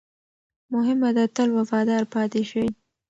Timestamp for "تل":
1.35-1.49